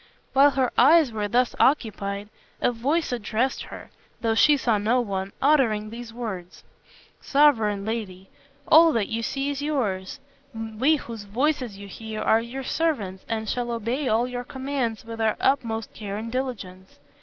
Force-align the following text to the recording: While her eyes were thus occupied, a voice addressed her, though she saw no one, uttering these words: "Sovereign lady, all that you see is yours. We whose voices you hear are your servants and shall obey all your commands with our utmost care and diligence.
While 0.33 0.49
her 0.49 0.71
eyes 0.79 1.11
were 1.11 1.27
thus 1.27 1.53
occupied, 1.59 2.29
a 2.59 2.71
voice 2.71 3.11
addressed 3.11 3.61
her, 3.65 3.91
though 4.19 4.33
she 4.33 4.57
saw 4.57 4.79
no 4.79 4.99
one, 4.99 5.31
uttering 5.43 5.91
these 5.91 6.11
words: 6.11 6.63
"Sovereign 7.19 7.85
lady, 7.85 8.27
all 8.67 8.93
that 8.93 9.09
you 9.09 9.21
see 9.21 9.51
is 9.51 9.61
yours. 9.61 10.19
We 10.55 10.95
whose 10.95 11.25
voices 11.25 11.77
you 11.77 11.87
hear 11.87 12.19
are 12.21 12.41
your 12.41 12.63
servants 12.63 13.23
and 13.29 13.47
shall 13.47 13.69
obey 13.69 14.07
all 14.07 14.27
your 14.27 14.43
commands 14.43 15.05
with 15.05 15.21
our 15.21 15.37
utmost 15.39 15.93
care 15.93 16.17
and 16.17 16.31
diligence. 16.31 16.97